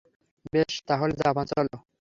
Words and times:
বেশ, 0.53 0.73
তাহলে 0.87 1.13
জাপান 1.21 1.45
চল। 1.51 1.67